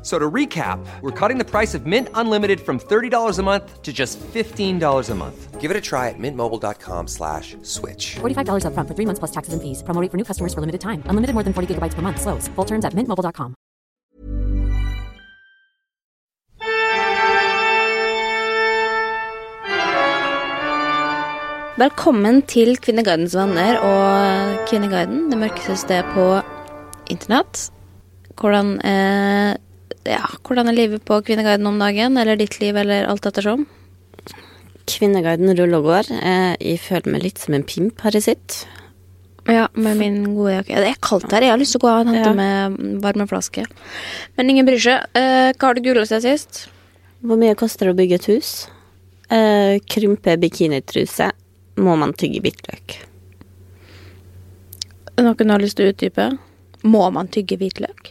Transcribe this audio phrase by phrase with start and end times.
[0.00, 3.82] F- So to recap, we're cutting the price of Mint Unlimited from $30 a month
[3.82, 5.60] to just $15 a month.
[5.60, 8.16] Give it a try at mintmobile.com slash switch.
[8.20, 9.82] $45 upfront for three months plus taxes and fees.
[9.82, 11.02] Promo rate for new customers for limited time.
[11.04, 12.18] Unlimited more than 40 gigabytes per month.
[12.18, 12.48] Slows.
[12.56, 13.54] Full terms at mintmobile.com.
[21.80, 26.24] Velkommen til Kvinnegardens venner og Kvinneguiden, det mørkeste stedet på
[27.10, 27.70] internett.
[28.36, 29.54] Hvordan, eh,
[30.08, 33.66] ja, hvordan er livet på Kvinneguiden om dagen, eller ditt liv, eller alt ettersom?
[34.90, 36.10] Kvinneguiden ruller og går.
[36.20, 38.64] Eh, Jeg føler meg litt som en pimp her i sitt
[39.48, 40.76] Ja, med min gode jakke.
[40.76, 42.32] Det er kaldt her, jeg har lyst til å gå og hente Ja.
[42.34, 43.64] med varmeflaske.
[44.36, 45.06] Men ingen bryr seg.
[45.14, 46.68] Eh, hva har du googla siden sist?
[47.24, 48.68] Hvor mye koster det å bygge et hus?
[49.30, 51.30] Eh, krympe bikinitruse.
[51.76, 52.98] Må man tygge hvitløk?
[55.20, 56.38] Noen har lyst til å utdype?
[56.84, 58.10] Må man tygge hvitløk?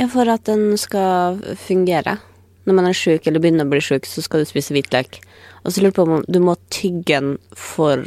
[0.00, 2.18] Ja, for at den skal fungere.
[2.64, 5.20] Når man er sjuk eller begynner å bli sjuk, så skal du spise hvitløk.
[5.64, 8.02] Og så lurer jeg på om du må tygge den for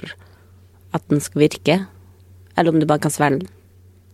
[0.96, 1.78] at den skal virke,
[2.58, 3.54] eller om du bare kan svelge den.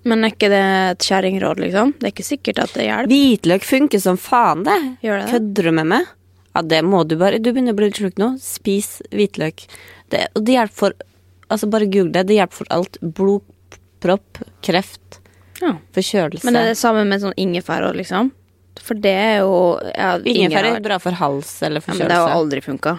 [0.03, 1.93] Men er ikke det et kjerringråd, liksom?
[1.95, 3.13] Det er ikke sikkert at det hjelper.
[3.13, 4.75] Hvitløk funker som faen, det.
[5.05, 5.29] Gjør det?
[5.31, 6.09] Kødder du med meg?
[6.53, 7.39] Ja, det må du bare.
[7.39, 8.33] Du begynner å bli litt sjuk nå.
[8.43, 9.63] Spis hvitløk.
[10.11, 11.09] Det, og det hjelper for
[11.51, 12.23] Altså, bare google det.
[12.29, 12.95] Det hjelper for alt.
[13.17, 15.19] Blodpropp, kreft,
[15.61, 15.75] Ja.
[15.95, 16.45] forkjølelse.
[16.47, 18.31] Men er det samme med sånn ingefær og liksom?
[18.81, 19.57] For det er jo
[19.93, 22.95] ja, Ingefær er bra for hals eller Ja, men det har aldri funka.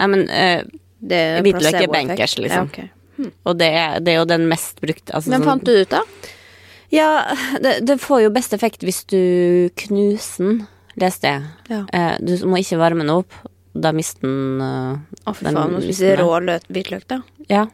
[0.00, 0.64] Ja, men, eh,
[1.00, 2.68] Hvitløk er bankers, liksom.
[2.76, 3.30] Ja, ok.
[3.48, 5.88] og det er, det er jo den mest brukte altså, Men sånn- fant du ut,
[5.88, 6.02] da?
[6.90, 7.08] Ja,
[7.62, 10.62] det, det får jo best effekt hvis du knuser den,
[11.00, 11.44] leste jeg.
[11.70, 11.84] Ja.
[11.94, 13.36] Uh, du må ikke varme den opp.
[13.70, 14.96] Da mister den uh,
[15.30, 16.32] Å, fy faen, mister spiser rå
[16.66, 17.20] hvitløk, da.
[17.48, 17.68] Ja.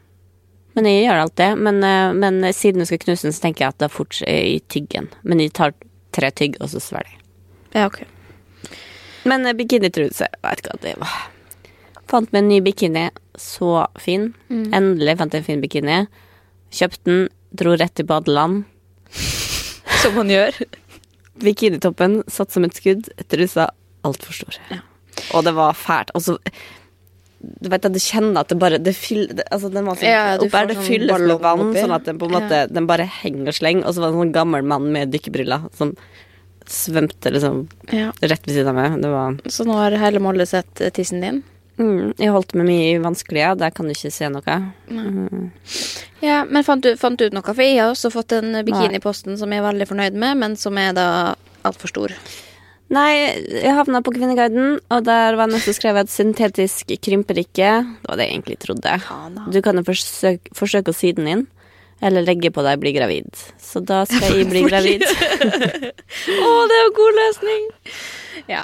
[0.76, 1.50] Men jeg gjør alt det.
[1.56, 4.20] Men, eh, men siden du skal knuse den, så tenker jeg at det er fort
[4.28, 5.08] i tyggen.
[5.24, 5.72] Men jeg tar
[6.16, 7.22] tre tygg, og så svelger jeg.
[7.76, 8.02] Ja, ok.
[9.26, 11.16] Men eh, bikinitruse, vet ikke hva det var.
[12.06, 13.08] Fant meg en ny bikini.
[13.36, 14.30] Så fin.
[14.48, 16.00] Endelig fant jeg en fin bikini.
[16.76, 17.26] Kjøpte den,
[17.56, 18.64] dro rett til badeland.
[20.02, 20.60] Som man gjør.
[21.44, 23.10] Bikinitoppen satt som et skudd.
[23.28, 23.68] Trusa
[24.06, 24.56] altfor stor.
[25.36, 26.12] Og det var fælt.
[26.16, 26.36] Og så
[27.60, 30.08] du vet at du kjenner at det bare det fyller, det, altså den var sånn,
[30.10, 31.80] Ja, opp får det sånn med vann, oppi.
[31.84, 33.86] sånn at den på en måte Den bare henger og slenger.
[33.86, 35.94] Og så var det en sånn gammel mann med dykkerbriller som
[36.66, 38.10] svømte liksom Ja.
[38.22, 39.00] rett ved siden av meg.
[39.02, 41.42] Det var Så nå har hele Molde sett eh, tissen din?
[41.78, 42.98] mm, Jeg holdt meg mye i
[43.38, 43.54] ja.
[43.54, 44.42] der kan du ikke se noe.
[46.22, 47.42] Ja, men fant du, fant du ut noe?
[47.54, 50.36] For jeg har også fått en bikini i posten som jeg er veldig fornøyd med,
[50.38, 51.34] men som er da
[51.64, 52.12] altfor stor.
[52.94, 53.10] Nei,
[53.50, 57.70] jeg havna på Kvinneguiden, og der var det noe som skrev at syntetisk krymper ikke.
[57.82, 58.92] Det var det jeg egentlig trodde.
[59.50, 61.42] Du kan jo forsøke, forsøke å sy den inn,
[62.04, 63.26] eller legge på deg bli gravid.
[63.58, 65.02] Så da skal jeg bli gravid.
[66.46, 67.66] Å, det er jo god løsning!
[68.52, 68.62] Ja.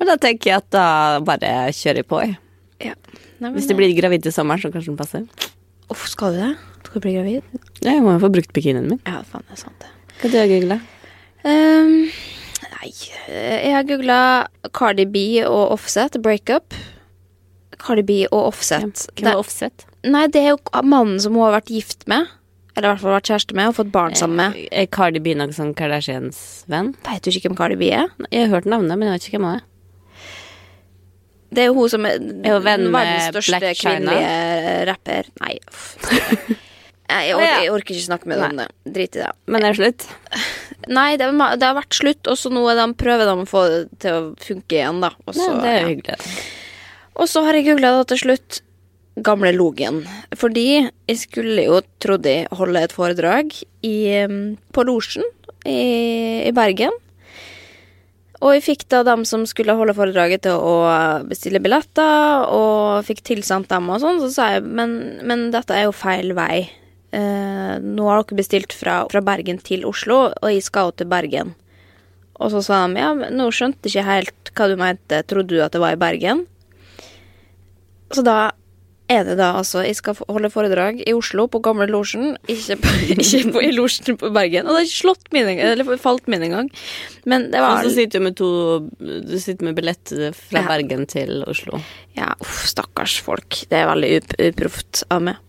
[0.00, 0.86] Men da tenker jeg at da
[1.22, 2.22] bare kjører jeg på.
[2.24, 2.38] jeg.
[2.90, 2.96] ja.
[3.42, 5.24] Nei, Hvis du blir gravid til sommeren, så kanskje den passer.
[5.90, 6.50] Uff, skal du det?
[6.86, 7.46] Skal du bli gravid?
[7.82, 9.00] Ja, Jeg må jo få brukt bikinien min.
[9.06, 9.90] Ja, faen, det er sant, det.
[10.22, 10.76] Hva du har googla?
[11.50, 11.96] Ehm,
[12.82, 12.90] nei,
[13.30, 14.18] jeg har googla
[14.74, 16.74] Cardi B og Offset, breakup.
[17.82, 19.06] Cardi B og Offset.
[19.16, 19.86] Hvem er Offset?
[20.06, 22.30] Nei, det er jo mannen som hun har vært gift med.
[22.72, 24.62] Eller i hvert fall vært kjæreste med og fått barn sammen med.
[24.72, 26.94] Er Cardi B noen sånn Kardashians venn?
[27.04, 28.08] Vet du ikke hvem Cardi B er?
[28.32, 29.68] Jeg har hørt navnet, men jeg vet ikke hvem hun er.
[31.52, 35.28] Det er jo hun som er, Er hun venn verdens største Black kvinnelige rapper.
[35.42, 35.96] Nei, uff.
[36.08, 36.60] Nei,
[37.12, 38.66] jeg, orker, jeg orker ikke snakke med deg om det.
[38.96, 39.30] Drit i det.
[39.52, 40.06] Men er det slutt?
[40.98, 43.46] Nei, det, er- det har vært slutt, og så nå er de, prøver de å
[43.46, 45.12] få det til å funke igjen, da.
[45.30, 46.18] Også, Nei, det er jo hyggelig.
[47.22, 48.62] Og så har jeg googla det til slutt
[49.28, 50.00] gamle Logen.
[50.40, 53.52] Fordi jeg skulle jo, trodde jeg, holde et foredrag
[53.84, 53.94] i,
[54.72, 55.26] på Losjen
[55.68, 55.78] i,
[56.48, 56.94] i Bergen.
[58.42, 60.72] Og jeg fikk da dem som skulle holde foredraget til å
[61.30, 64.18] bestille billetter, og fikk tilsendt dem og sånn.
[64.24, 64.96] Så sa jeg men,
[65.28, 66.64] men dette er jo feil vei.
[67.12, 71.52] Eh, nå har dere bestilt fra, fra Bergen til Oslo, og jeg skal til Bergen.
[72.40, 75.52] Og så sa de ja, men nå skjønte jeg ikke helt hva du mente, trodde
[75.52, 76.46] du at det var i Bergen?
[78.12, 78.52] Så da
[79.12, 82.92] er det da altså Jeg skal holde foredrag i Oslo, på Gamle Losjen, ikke, på,
[83.14, 84.66] ikke på, i Losjen på Bergen.
[84.66, 86.70] Og det har ikke slått min engang, eller falt min engang.
[87.28, 88.50] Men det Og så sitter du med to
[88.98, 90.66] Du sitter med billett fra Ja.
[90.70, 91.82] Bergen til Oslo.
[92.16, 93.64] Ja, uff, stakkars folk.
[93.68, 94.12] Det er veldig
[94.48, 95.40] uproft av meg.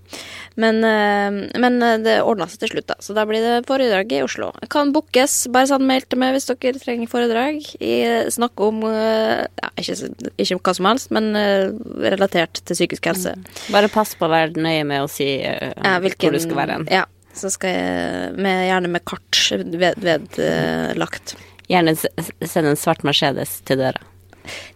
[0.55, 2.97] Men, eh, men eh, det ordna seg til slutt, da.
[3.01, 4.51] Så da blir det foredrag i Oslo.
[4.73, 5.47] Kan bookes.
[5.53, 7.57] Bare sånn meld til meg hvis dere trenger foredrag.
[7.81, 11.71] Jeg snakker om eh, ja, ikke, ikke hva som helst, men eh,
[12.13, 13.33] relatert til psykisk helse.
[13.73, 16.59] Bare pass på å være nøye med å si uh, Ja, hvilken- hvor du skal
[16.61, 16.87] være hen.
[16.93, 17.05] Ja.
[17.33, 20.03] Så skal jeg med, gjerne med kart vedlagt.
[20.05, 21.33] Ved, eh, lagt.
[21.71, 23.97] Gjerne send en svart Mercedes til døra.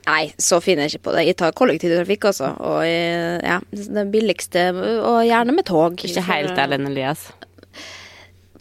[0.07, 1.25] Nei, så fin er jeg ikke på det.
[1.27, 2.53] Jeg tar kollektivtrafikk også.
[2.63, 4.69] Og ja, det billigste,
[5.01, 5.99] og gjerne med tog.
[6.07, 7.27] Ikke helt Ellen Elias.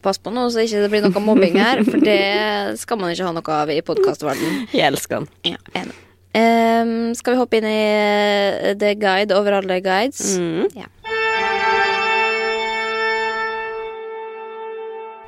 [0.05, 3.27] Pass på nå, så ikke det blir noe mobbing her, for det skal man ikke
[3.27, 4.67] ha noe av i podkastverdenen.
[4.77, 5.31] Jeg elsker han.
[5.47, 5.97] Ja, enig.
[6.37, 10.35] Um, skal vi hoppe inn i eh, The Guide over alle guides?
[10.37, 10.67] Mm.
[10.77, 10.91] Ja.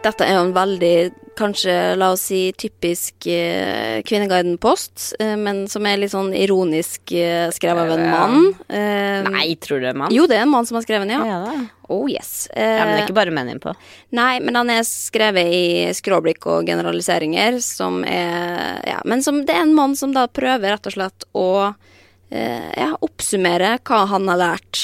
[0.04, 0.92] Dette er jo en veldig,
[1.38, 7.46] kanskje, la oss si, typisk eh, Kvinneguiden-post, eh, men som er litt sånn ironisk eh,
[7.55, 8.49] skrevet av en mann.
[8.69, 10.14] Eh, Nei, tror du det er en mann?
[10.14, 11.25] Jo, det er en mann som har skrevet den, ja.
[11.31, 11.67] Ja, da.
[11.88, 12.50] Oh yes.
[12.52, 13.73] ja, men det Eh, er ikke bare menn innpå.
[14.19, 15.64] Nei, men han er skrevet i
[15.96, 20.75] skråblikk og generaliseringer, som er Ja, men som det er en mann som da prøver
[20.75, 21.49] rett og slett å
[22.31, 24.82] eh, ja, oppsummere hva han har lært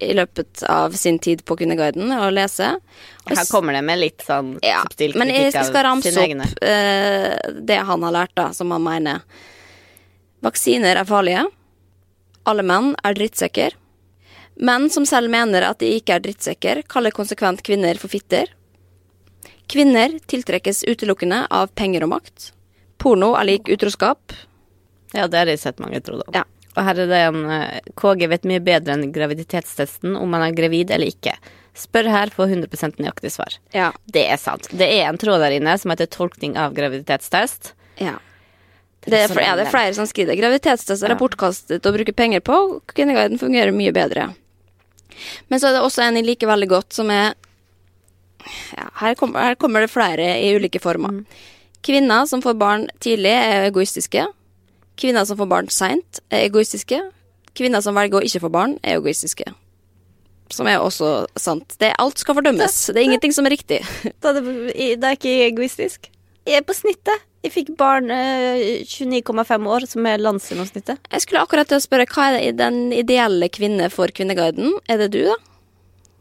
[0.00, 2.72] i løpet av sin tid på Kvinneguiden å lese.
[3.26, 6.64] Og Her kommer det med litt sånn ja, subtil men jeg kritikk skal ramse opp
[6.64, 9.24] eh, det han har lært, da, som han mener.
[10.44, 11.44] Vaksiner er farlige.
[12.48, 13.76] Alle menn er drittsekker.
[14.60, 18.50] Menn som selv mener at de ikke er drittsekker, kaller konsekvent kvinner for fitter.
[19.70, 22.50] Kvinner tiltrekkes utelukkende av penger og makt.
[23.00, 24.34] Porno er lik utroskap.
[25.14, 26.34] Ja, det har jeg sett mange tro om.
[26.34, 26.44] Ja.
[26.76, 30.54] Og her er det en eh, KG vet mye bedre enn graviditetstesten om man er
[30.54, 31.32] gravid eller ikke.
[31.76, 33.56] Spør her for 100% nøyaktig svar.
[33.74, 33.90] Ja.
[34.06, 34.68] Det er sant.
[34.70, 37.72] Det er en tråd der inne som heter tolkning av graviditetstest.
[38.02, 38.18] ja.
[39.00, 40.42] Det er, fl- er, det er flere som skriver det.
[40.42, 42.56] Graviditetstester er bortkastet å bruke penger på.
[42.92, 44.26] Kvinneguiden fungerer mye bedre.
[45.48, 47.30] Men så er det også en jeg liker veldig godt, som er
[48.76, 51.22] ja, her, kommer, her kommer det flere i ulike former.
[51.80, 54.26] Kvinner som får barn tidlig, er egoistiske.
[55.00, 57.00] Kvinner som får barn seint, er egoistiske.
[57.56, 59.48] Kvinner som velger å ikke få barn, er egoistiske.
[60.50, 61.76] Som er også sant.
[61.80, 62.76] Det, alt skal fordømmes.
[62.90, 63.80] Det er ingenting som er riktig.
[64.22, 64.44] Da det,
[65.00, 66.10] da er ikke egoistisk.
[66.48, 67.26] Jeg er på snittet.
[67.40, 71.00] Jeg fikk barn eh, 29,5 år, som er landsgjennomsnittet.
[71.08, 74.74] Jeg skulle akkurat til å spørre, hva er den ideelle kvinne for Kvinneguiden?
[74.92, 75.38] Er det du, da?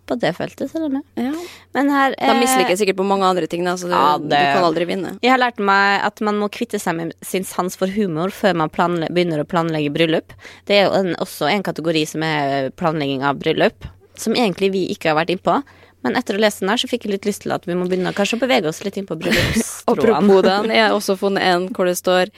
[0.09, 1.31] På det feltet, selv om jeg.
[1.77, 4.15] Men her Da eh, misliker jeg sikkert på mange andre ting, da, så du, Ja,
[4.17, 5.15] du kan aldri vinne.
[5.21, 8.57] Jeg har lært meg at man må kvitte seg med sin sans for humor før
[8.63, 10.33] man planle begynner å planlegge bryllup.
[10.69, 13.85] Det er jo en, også en kategori som er planlegging av bryllup,
[14.17, 15.59] som egentlig vi ikke har vært innpå.
[16.05, 17.85] Men etter å lese den her, så fikk jeg litt lyst til at vi må
[17.89, 21.69] begynne kanskje å bevege oss litt inn på Apropos den, jeg har også funnet en
[21.75, 22.33] hvor det står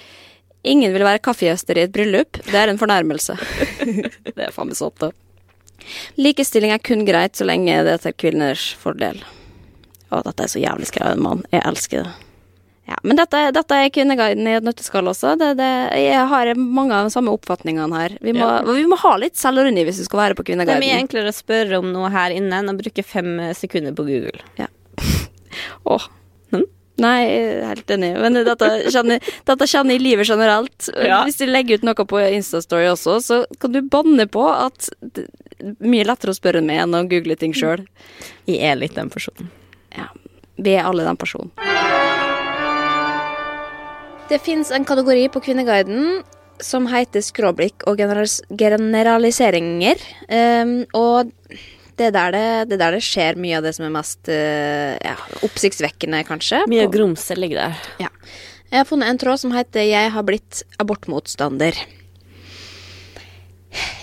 [0.62, 2.38] Ingen vil være kaffegjester i et bryllup.
[2.46, 3.34] Det er en fornærmelse.
[4.36, 5.10] det er faen meg sant, da.
[6.22, 9.22] Likestilling er kun greit så lenge det er til kvinners fordel.
[10.12, 11.46] Å, dette er så jævlig skrevet, mann.
[11.54, 12.14] Jeg elsker det.
[12.92, 15.36] Ja, men dette, dette er Kvinneguiden i et nøtteskall også.
[15.40, 15.70] Det, det,
[16.02, 18.18] jeg har mange av de samme oppfatningene her.
[18.26, 20.82] Vi må, vi må ha litt selvironi hvis vi skal være på Kvinneguiden.
[20.82, 23.96] Det er mye enklere å spørre om noe her inne enn å bruke fem sekunder
[23.96, 24.44] på Google.
[25.94, 26.10] Åh.
[27.02, 27.22] Nei,
[27.66, 28.12] helt enig.
[28.22, 30.90] Men dette kjenner, dette kjenner jeg i livet generelt.
[30.96, 31.22] Ja.
[31.28, 35.28] Hvis du legger ut noe på Instastory også, så kan du banne på at det
[35.62, 37.86] er mye lettere å spørre meg enn å google ting sjøl.
[38.50, 39.52] Jeg er litt den personen.
[39.96, 40.10] Ja.
[40.62, 41.54] Vi er alle den personen.
[44.32, 46.22] Det fins en kategori på Kvinneguiden
[46.64, 50.02] som heter Skråblikk og generalis generaliseringer.
[50.30, 51.34] Um, og
[52.02, 54.32] det er, der det, det er der det skjer mye av det som er mest
[54.32, 55.16] uh, ja,
[55.46, 56.64] oppsiktsvekkende, kanskje.
[56.72, 57.88] Mye grumse ligger der.
[58.08, 58.12] Ja.
[58.72, 61.80] Jeg har funnet en tråd som heter 'Jeg har blitt abortmotstander'.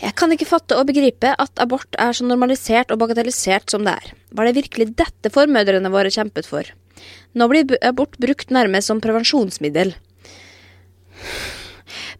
[0.00, 3.96] Jeg kan ikke fatte og begripe at abort er så normalisert og bagatellisert som det
[3.98, 4.12] er.
[4.32, 6.64] Var det virkelig dette formødrene våre kjempet for?
[7.36, 9.92] Nå blir abort brukt nærmest som prevensjonsmiddel.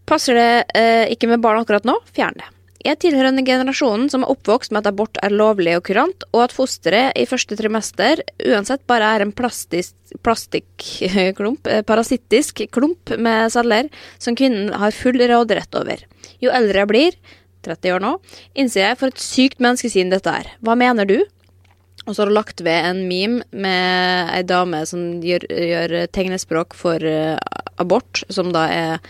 [0.09, 1.97] Passer det eh, ikke med barn akkurat nå?
[2.13, 2.49] Fjern det.
[2.79, 6.45] Jeg tilhører den generasjonen som er oppvokst med at abort er lovlig og kurant, og
[6.45, 13.89] at fosteret i første trimester uansett bare er en plastikklump, eh, parasittisk klump med celler
[14.17, 16.05] som kvinnen har full råderett over.
[16.39, 17.17] Jo eldre jeg blir,
[17.67, 18.13] 30 år nå,
[18.55, 20.47] innser jeg for et sykt menneskesyn dette er.
[20.63, 21.19] Hva mener du?
[22.07, 26.71] Og så har hun lagt ved en meme med ei dame som gjør, gjør tegnespråk
[26.79, 27.35] for eh,
[27.75, 29.03] abort, som da er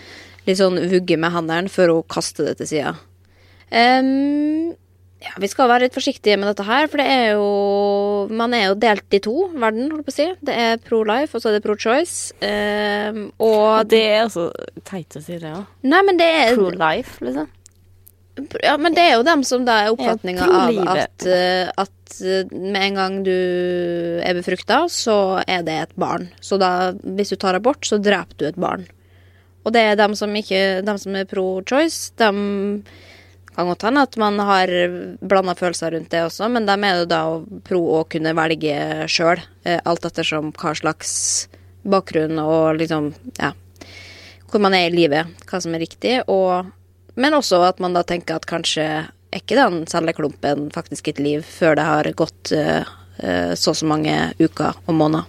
[0.47, 2.97] litt sånn vugge med hendene før hun kaster det til sida.
[3.71, 4.71] Em,
[5.19, 8.69] ja, vi skal være litt forsiktige med dette her, for det er jo Man er
[8.69, 10.27] jo delt i to, verden, holdt på å si.
[10.45, 12.33] Det er pro life, og så er det pro choice.
[12.39, 14.49] Um, og Og det er altså
[14.87, 15.65] teit å si det òg.
[15.87, 17.49] Nei, men det er Pro life, liksom.
[18.63, 22.21] Ja, men det er jo dem som da er oppfatninga ja, av at, eh, at
[22.23, 23.33] eh, med en gang du
[24.23, 26.29] er befrukta, så er det et barn.
[26.39, 28.87] Så da, hvis du tar abort, så dreper du et barn.
[29.67, 32.85] Og det er dem som ikke Dem som er pro choice, dem
[33.59, 34.71] kan godt hende at man har
[35.19, 37.21] blanda følelser rundt det også, men dem er det da
[37.67, 41.13] pro å kunne velge sjøl, alt ettersom hva slags
[41.83, 43.53] bakgrunn og liksom Ja,
[44.49, 46.71] hvor man er i livet, hva som er riktig, og
[47.19, 48.85] men også at man da tenker at kanskje
[49.29, 52.87] er ikke den celleklumpen faktisk et liv før det har gått uh,
[53.19, 55.27] eh, så og så mange uker og måneder.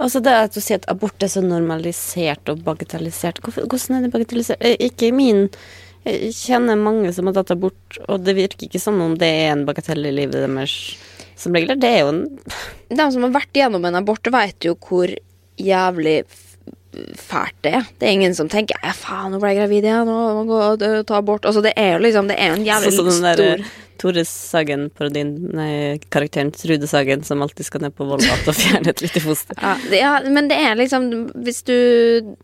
[0.00, 3.42] Altså det at du sier at abort er så normalisert og bagatellisert.
[3.44, 4.62] Hvordan er det bagatellisert?
[4.62, 5.48] Eh, Ikke i min
[6.06, 9.52] Jeg kjenner mange som har tatt abort, og det virker ikke som om det er
[9.52, 10.76] en bagatell i livet deres
[11.36, 11.74] som regel.
[11.82, 12.20] Det er jo en
[12.88, 15.10] De som har vært gjennom en abort, vet jo hvor
[15.58, 16.20] jævlig
[17.20, 17.80] fælt det.
[17.98, 21.02] Det er ingen som tenker ja, faen, nå ble jeg gravid igjen, nå må jeg
[21.08, 21.48] ta abort.
[21.48, 24.24] Altså, det er jo liksom Det er en jævlig Sånn som den stor der Tore
[24.28, 25.70] Sagen-parodien, nei,
[26.12, 29.56] karakteren Trude Sagen, som alltid skal ned på Volvat og fjerne et lite foster.
[29.62, 31.08] Ja, det, ja, men det er liksom
[31.46, 31.76] Hvis du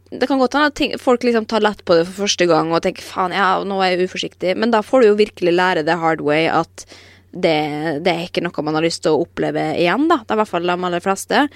[0.08, 2.82] Det kan godt hende at folk liksom tar lett på det for første gang og
[2.84, 5.96] tenker faen, ja, nå er jeg uforsiktig, men da får du jo virkelig lære the
[6.00, 6.86] hard way at
[7.32, 10.18] det, det er ikke noe man har lyst til å oppleve igjen, da.
[10.20, 11.46] Det er i hvert fall de aller fleste.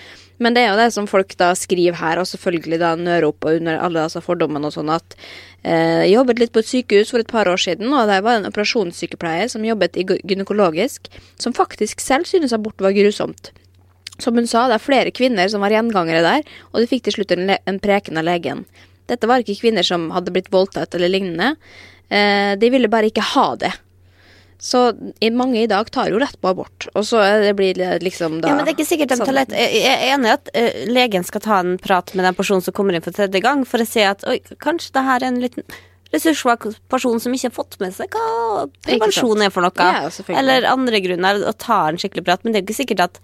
[0.41, 3.45] Men det er jo det som folk da skriver her, og selvfølgelig da nører opp
[3.45, 5.19] og under alle altså fordommene og sånn, at
[5.63, 8.41] eh, jeg jobbet litt på et sykehus for et par år siden, og det var
[8.41, 13.53] en operasjonssykepleier som jobbet gynekologisk, som faktisk selv synes abort var grusomt.
[14.17, 17.19] Som hun sa, det er flere kvinner som var gjengangere der, og de fikk til
[17.19, 18.65] slutt en, en preken av legen.
[19.11, 21.53] Dette var ikke kvinner som hadde blitt voldtatt eller lignende.
[22.09, 23.77] Eh, de ville bare ikke ha det.
[24.59, 24.81] Så
[25.21, 28.39] i, mange i dag tar jo rett på abort, og så det blir det liksom
[28.41, 29.53] da Ja, men det er ikke sikkert de tar lett.
[29.53, 32.65] Jeg jeg er enig i at uh, legen skal ta en prat med den personen
[32.65, 35.29] som kommer inn for tredje gang, for å si at oi, kanskje det her er
[35.29, 35.69] en liten
[36.15, 39.89] ressurssvak person som ikke har fått med seg hva prevensjon er for noe.
[39.91, 42.45] Ja, eller andre grunner, og ta en skikkelig prat.
[42.45, 43.21] Men det er jo ikke sikkert at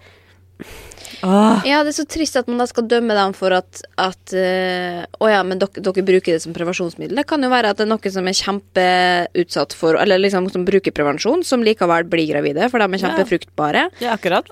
[1.23, 5.05] Ja, det er så trist at man da skal dømme dem for at, at eh,
[5.07, 7.15] Å ja, men dere, dere bruker det som prevensjonsmiddel.
[7.21, 10.65] Det kan jo være at det er noen som er kjempeutsatt for Eller liksom som
[10.67, 13.87] bruker prevensjon, som likevel blir gravide, for de er kjempefruktbare.
[14.03, 14.51] Ja, akkurat.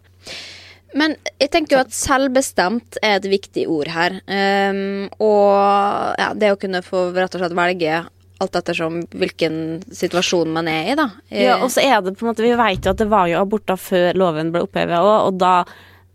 [0.96, 4.17] Men jeg tenker jo at selvbestemt er et viktig ord her.
[4.27, 8.01] Um, og ja, det å kunne få rett og slett velge
[8.41, 9.55] alt ettersom hvilken
[9.93, 11.08] situasjon man er i, da.
[11.29, 13.29] Eh, Ja, og så er det på en måte Vi vet jo at det var
[13.29, 15.53] jo aborter før loven ble opphevet òg, og da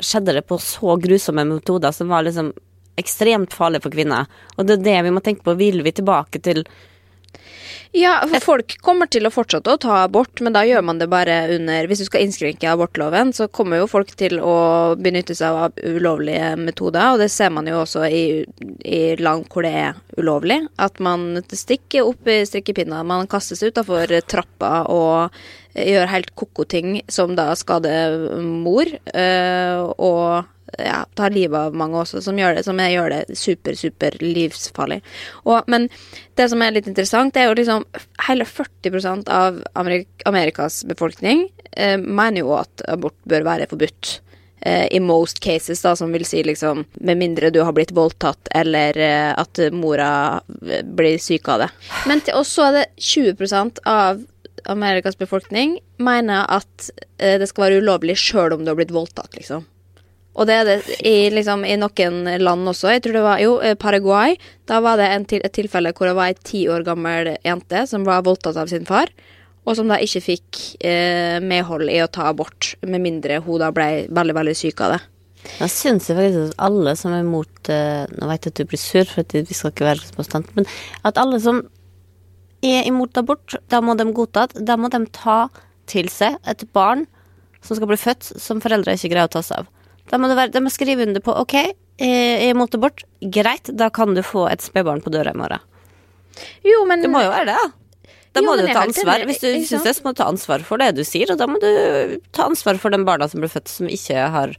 [0.02, 2.52] skjedde det på så grusomme metoder som var liksom
[2.96, 4.28] ekstremt farlig for kvinner.
[4.56, 5.56] Og det er det vi må tenke på.
[5.58, 6.64] Vil vi tilbake til
[7.96, 11.06] Ja, for folk kommer til å fortsette å ta abort, men da gjør man det
[11.08, 14.56] bare under Hvis du skal innskrenke abortloven, så kommer jo folk til å
[15.00, 18.26] benytte seg av ulovlige metoder, og det ser man jo også i,
[18.84, 20.58] i land hvor det er ulovlig.
[20.76, 25.40] At man stikker opp i strikkepinna, man kastes utafor trappa og
[25.72, 32.00] gjør helt ko-ko ting som da skader mor, øh, og ja, tar livet av mange
[32.02, 35.00] også, som gjør det, som jeg gjør det super, super livsfarlig.
[35.44, 35.88] Og, men
[36.38, 37.86] det som er litt interessant, det er jo liksom
[38.26, 44.20] hele 40% av Amerik Amerikas befolkning eh, mener jo at abort bør være forbudt.
[44.66, 48.48] Eh, I most cases, da, som vil si liksom Med mindre du har blitt voldtatt,
[48.54, 51.68] eller eh, at mora eh, blir syk av det.
[52.08, 54.24] Men til så er det 20% av
[54.66, 59.62] Amerikas befolkning mener at det skal være ulovlig sjøl om du har blitt voldtatt, liksom.
[60.36, 62.90] Og det er det i, liksom, i noen land også.
[62.92, 64.36] Jeg tror det var jo eh, Paraguay.
[64.68, 68.04] Da var det til, et tilfelle hvor det var ei ti år gammel jente som
[68.04, 69.12] var voldtatt av sin far,
[69.64, 73.72] og som da ikke fikk eh, medhold i å ta abort, med mindre hun da
[73.74, 75.00] ble veldig, veldig syk av det.
[75.56, 78.68] Da syns jeg faktisk at alle som er imot eh, Nå vet jeg at du
[78.68, 80.68] blir sur, for at vi skal ikke være så bastant, men
[81.06, 81.62] at alle som
[82.66, 85.46] er imot abort, da må de godta da må de ta
[85.86, 87.06] til seg et barn
[87.62, 89.70] som skal bli født, som foreldre ikke greier å ta seg av.
[90.10, 91.54] Da må du være, de må skrive under på ok,
[91.98, 93.02] eh, jeg måtte bort.
[93.20, 95.60] greit, da kan du få et spedbarn på døra i morgen.
[96.66, 98.12] Jo, men Det må jo være det, da.
[98.36, 99.24] Da må du ta ansvar.
[99.24, 101.48] Hvis du syns det, så må du ta ansvar for det du sier, og da
[101.48, 104.52] må du ta ansvar for de barna som blir født som ikke har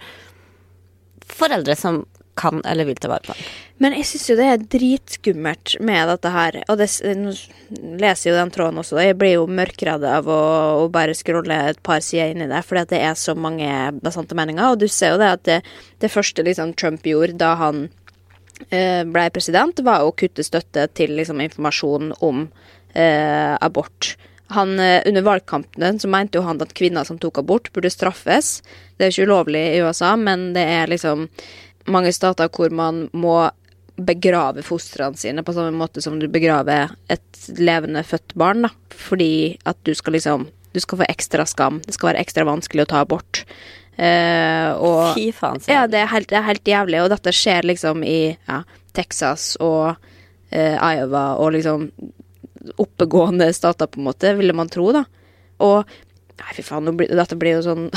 [1.27, 2.05] foreldre som
[2.37, 3.49] kan eller vil ta vare på den.
[3.83, 6.59] Men jeg syns jo det er dritskummelt med dette her.
[6.65, 7.33] Og det, nå
[8.01, 8.97] leser jo den tråden også.
[9.03, 10.39] Jeg blir jo mørkredd av å,
[10.81, 13.69] å bare scrolle et par sider inn i det, fordi det er så mange
[14.01, 14.73] basante meninger.
[14.73, 15.59] Og du ser jo det at det,
[16.01, 17.85] det første liksom Trump gjorde da han
[18.69, 22.47] eh, ble president, var å kutte støtte til liksom, informasjon om
[22.93, 24.15] eh, abort.
[24.55, 28.61] Han, eh, under valgkampen så mente jo han at kvinner som tok abort, burde straffes.
[28.95, 31.27] Det er jo ikke ulovlig i USA, men det er liksom
[31.91, 33.39] mange stater hvor man må
[33.97, 38.71] begrave fostrene sine på samme måte som du begraver et levende født barn, da.
[38.93, 41.79] Fordi at du skal liksom Du skal få ekstra skam.
[41.81, 43.39] Det skal være ekstra vanskelig å ta abort.
[43.97, 47.33] Eh, og Fy faen, sier ja, det er, helt, det er helt jævlig, og dette
[47.33, 48.59] skjer liksom i ja,
[48.93, 49.95] Texas og
[50.51, 51.87] eh, Iowa og liksom
[52.83, 55.07] oppegående stater, på en måte, ville man tro, da.
[55.65, 55.89] Og
[56.37, 57.87] Nei, fy faen, blir, dette blir jo sånn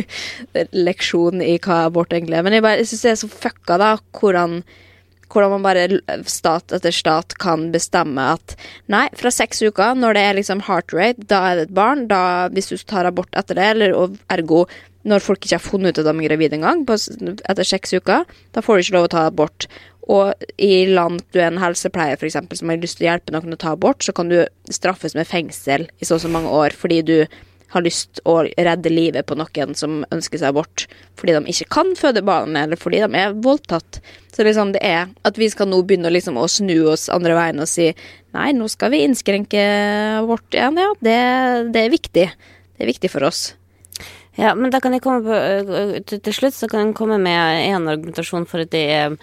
[0.88, 2.44] leksjon i hva abort egentlig er.
[2.46, 4.62] Men jeg, bare- jeg syns det er så fucka, da, hvordan
[5.30, 8.56] hvordan man bare stat etter stat kan bestemme at
[8.90, 12.08] nei, fra seks uker, når det er liksom heart rate, da er det et barn.
[12.10, 14.64] Da, hvis du tar abort etter det, eller og ergo
[15.06, 18.60] når folk ikke har funnet ut at de er gravide engang, etter seks uker, da
[18.64, 19.68] får du ikke lov å ta abort.
[20.10, 23.30] Og i land du er en helsepleier for eksempel, som har lyst til å hjelpe
[23.36, 26.50] noen å ta abort, så kan du straffes med fengsel i så og så mange
[26.50, 27.16] år fordi du
[27.70, 30.86] har lyst å redde livet på noen som ønsker seg abort
[31.20, 34.00] fordi de ikke kan føde barn, eller fordi de er voldtatt.
[34.34, 37.60] Så liksom det er at vi skal nå begynne liksom å snu oss andre veien
[37.62, 37.90] og si
[38.34, 39.62] nei, nå skal vi innskrenke
[40.20, 40.90] abort igjen, ja.
[41.00, 41.18] Det,
[41.74, 42.26] det er viktig.
[42.30, 43.50] Det er viktig for oss.
[44.38, 47.66] Ja, men da kan jeg komme på øh, til, slutt så kan jeg komme med
[47.66, 49.18] en argumentasjon for at er-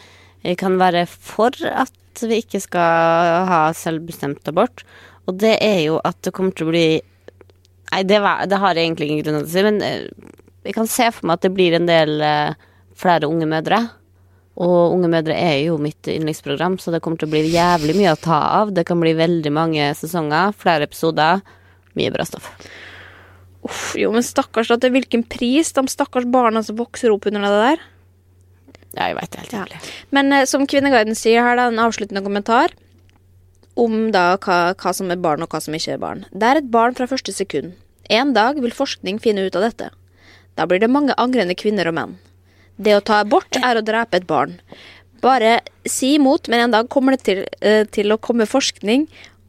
[0.46, 4.84] jeg kan være for at vi ikke skal ha selvbestemt abort,
[5.28, 6.86] og det er jo at det kommer til å bli
[7.92, 10.34] Nei, det, var, det har jeg egentlig ingen grunn til å si, men øh,
[10.68, 12.58] jeg kan se for meg at det blir en del øh,
[12.98, 13.86] flere unge mødre.
[14.58, 18.16] Og Unge mødre er jo mitt yndlingsprogram, så det kommer til å bli jævlig mye
[18.16, 18.72] å ta av.
[18.74, 21.44] Det kan bli veldig mange sesonger, flere episoder.
[21.98, 22.50] Mye bra stoff.
[23.68, 25.70] Uff, jo, men stakkars, da, til hvilken pris?
[25.78, 27.86] De stakkars barna som vokser opp under det der.
[28.98, 29.80] Ja, jeg veit det helt jævlig.
[30.18, 32.74] Men eh, som Kvinneguiden sier her, da, en avsluttende kommentar
[33.78, 36.26] om da hva, hva som er barn og hva som ikke er barn.
[36.34, 37.76] Det er et barn fra første sekund.
[38.10, 39.92] En dag vil forskning finne ut av dette.
[40.58, 42.18] Da blir det mange angrende kvinner og menn.
[42.78, 44.60] Det å ta abort er å drepe et barn.
[45.22, 45.60] Bare
[45.90, 49.08] si imot, men en dag kommer det til, eh, til å komme forskning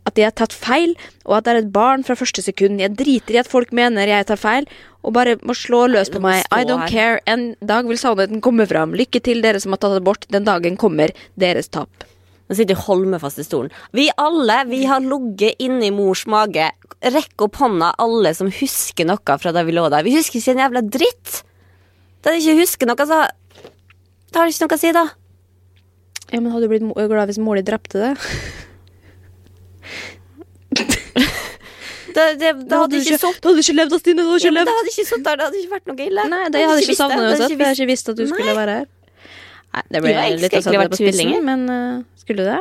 [0.08, 0.94] at de har tatt feil,
[1.26, 2.80] og at det er et barn fra første sekund.
[2.80, 4.68] Jeg driter i at folk mener jeg tar feil,
[5.04, 6.44] og bare må slå løs på meg.
[6.50, 7.20] I don't care.
[7.26, 8.96] En dag vil sannheten komme fram.
[8.96, 10.26] Lykke til, dere som har tatt abort.
[10.32, 11.12] Den dagen kommer.
[11.38, 11.88] Deres tap.
[12.48, 13.72] Nå sitter Holme fast i stolen.
[13.92, 16.70] Vi alle, vi har ligget inni mors mage.
[17.04, 20.06] Rekk opp hånda, alle som husker noe fra da vi lå der.
[20.06, 21.42] Vi husker ikke en jævla dritt!
[22.24, 23.20] Da de ikke husker noe, så
[24.32, 25.04] Da har det ikke noe å si, da.
[26.28, 28.14] Ja, men hadde du blitt glad hvis mora di drepte det?
[32.18, 34.24] Da, det, da hadde ikke Da hadde du ikke levd, Stine.
[34.24, 36.24] Du hadde ja, men Det hadde ikke sittet der, det hadde ikke vært noe ille.
[36.32, 37.52] Nei, det hadde ikke savna savnet uansett.
[37.52, 38.30] Jeg hadde ikke visst at du Nei.
[38.32, 38.86] skulle være her.
[39.78, 41.44] Nei, det ble var litt å sette det på spissen, tvillinger.
[41.46, 42.60] men uh, skulle du det?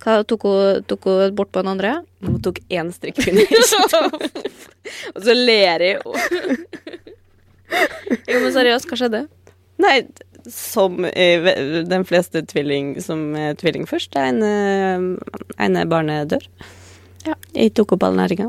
[0.00, 1.90] Hva, tok, hun, tok hun bort på den andre?
[2.24, 3.44] Hun tok én strikk under.
[5.14, 6.14] Og så ler jeg jo.
[8.26, 9.20] jo, men seriøst, hva skjedde?
[9.80, 9.94] Nei,
[10.50, 14.52] som uh, ve- de fleste tvilling som er tvilling først, det ene,
[15.60, 16.46] ene barnet dør.
[17.26, 17.36] Ja.
[17.52, 18.48] Jeg tok opp all næringa.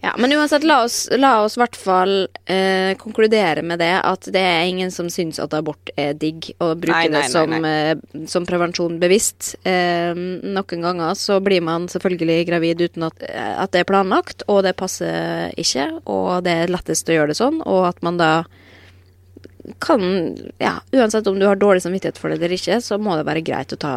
[0.00, 2.14] Ja, men uansett, la oss, la oss i hvert fall
[2.50, 6.80] eh, konkludere med det at det er ingen som syns at abort er digg, og
[6.82, 9.54] bruker Nei, nei, det som, eh, som prevensjon bevisst.
[9.68, 14.46] Eh, noen ganger så blir man selvfølgelig gravid uten at, eh, at det er planlagt,
[14.48, 18.20] og det passer ikke, og det er lettest å gjøre det sånn, og at man
[18.20, 18.32] da
[19.78, 23.26] kan Ja, uansett om du har dårlig samvittighet for det eller ikke, så må det
[23.28, 23.94] være greit å ta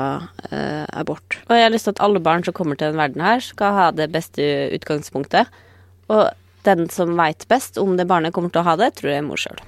[0.49, 1.39] eh, abort.
[1.47, 3.77] Og jeg har lyst til at alle barn som kommer til denne verden her, skal
[3.77, 4.43] ha det beste
[4.75, 5.51] utgangspunktet.
[6.11, 6.31] Og
[6.63, 9.27] den som veit best om det barnet kommer til å ha det, tror jeg er
[9.27, 9.59] mor sjøl.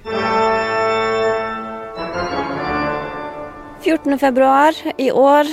[3.86, 4.18] 14.
[4.18, 5.46] februar i år,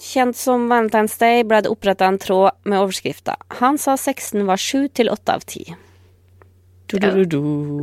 [0.00, 4.56] kjent som Valentine's Day, ble det oppretta en tråd med overskrifta 'Han sa sexen var
[4.56, 5.76] sju til åtte av ti'.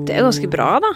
[0.06, 0.94] Det er ganske bra, da.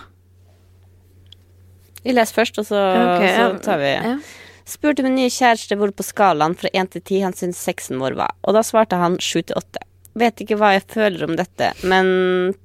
[2.03, 2.79] Vi leser først, og så,
[3.15, 3.49] okay, ja.
[3.51, 4.17] så tar vi Ja.
[4.65, 8.15] Spurte min nye kjæreste hvor på skalaen fra én til ti han syntes sexen vår
[8.15, 9.83] var, og da svarte han sju til åtte.
[10.19, 12.09] Vet ikke hva jeg føler om dette, men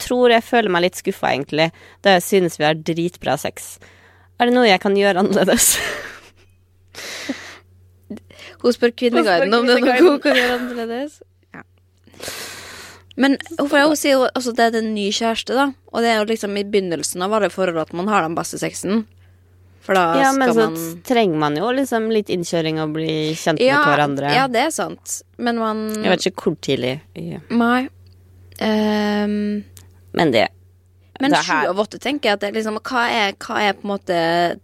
[0.03, 1.69] tror jeg føler meg litt skuffa, egentlig,
[2.03, 3.77] da jeg synes vi har dritbra sex.
[4.41, 5.77] Er det noe jeg kan gjøre annerledes?
[8.63, 11.19] Hun spør Kvinneguiden om det er noe hun kan gjøre annerledes.
[11.55, 11.63] Ja.
[13.21, 15.67] Men hvorfor hun sier altså, det er en ny kjæreste, da?
[15.93, 18.59] Og det er jo liksom i begynnelsen av alle forhold at man har den beste
[18.61, 18.93] sexen.
[19.87, 20.67] For da Ja, men så
[21.07, 24.33] trenger man jo liksom litt innkjøring og bli kjent med hverandre.
[24.35, 25.21] Ja, det er sant.
[25.39, 26.99] Men man Jeg vet ikke hvor tidlig.
[27.55, 27.87] Nei.
[28.57, 29.65] Um,
[30.17, 30.49] Men det
[31.21, 33.87] men det sju av åtte, tenker jeg at det liksom Hva er, hva er på
[33.87, 34.19] en måte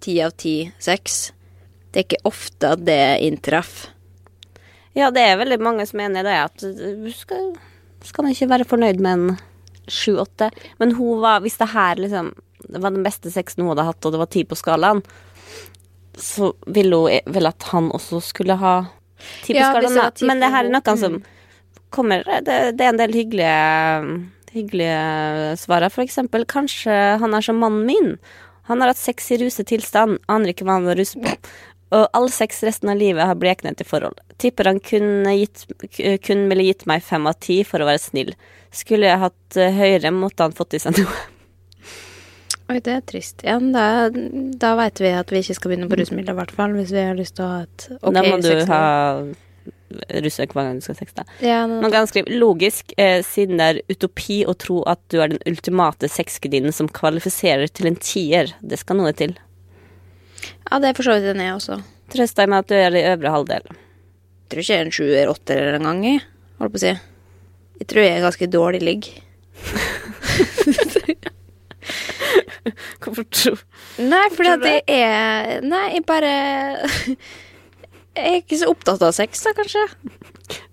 [0.04, 1.32] ti av ti sex?
[1.92, 3.90] Det er ikke ofte at det inntreffer.
[4.96, 6.64] Ja, det er veldig mange som er enig i det, at
[7.00, 7.54] du skal,
[8.04, 9.38] skal man ikke være fornøyd med en
[9.88, 10.50] sju-åtte.
[10.80, 12.34] Men hun var, hvis det her liksom
[12.72, 15.02] det var den beste sexen hun hadde hatt, og det var ti på skalaen,
[16.18, 18.74] så ville hun vel at han også skulle ha
[19.42, 20.28] ti på Ja, skalaen.
[20.28, 21.22] Men det her er noe som
[21.92, 24.20] kommer Det, det er en del hyggelige,
[24.54, 25.92] hyggelige svarer.
[25.92, 28.14] For eksempel, kanskje han er som mannen min.
[28.70, 31.52] Han har hatt sex i ruset tilstand, aner ikke hva han var ruset på.
[31.92, 34.16] Og all sex resten av livet har bleknet i forhold.
[34.40, 35.66] Tipper han kun, gitt,
[36.24, 38.32] kun ville gitt meg fem av ti for å være snill.
[38.72, 41.18] Skulle jeg hatt eh, høyere, måtte han fått i seg noe.
[42.72, 43.42] Oi, det er trist.
[43.44, 44.08] Ja, men da,
[44.62, 46.72] da veit vi at vi ikke skal begynne på rusmidler, i hvert fall.
[46.78, 48.70] Hvis vi har lyst til å ha et ok da må du sexliv.
[48.72, 51.24] ha rusøk hver gang du skal sexe.
[51.44, 55.34] ja, Man kan skrive logisk, eh, siden det er utopi å tro at du er
[55.34, 58.54] den ultimate sexgudinnen som kvalifiserer til en tier.
[58.64, 59.36] Det skal noe til.
[60.70, 61.82] ja, det er for så vidt enig i også.
[62.16, 63.68] Trøst deg med at du er i øvre halvdel.
[63.68, 66.24] Jeg tror ikke jeg er en sjuer, åtter engang, jeg.
[66.58, 66.94] Holdt på å si.
[67.82, 69.12] Jeg tror jeg er ganske dårlig ligg.
[73.02, 73.54] Hvorfor tro
[74.02, 76.32] Nei, fordi at det er Nei, jeg bare
[78.12, 79.86] Jeg er ikke så opptatt av sex, da, kanskje.